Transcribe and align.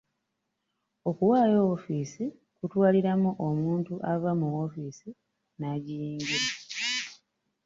Okuwaayo 1.09 1.59
woofiisi 1.67 2.25
kutwaliramu 2.59 3.29
omuntu 3.47 3.93
ava 4.11 4.31
mu 4.39 4.47
woofiisi 4.53 5.09
n'agiyingira. 5.59 6.47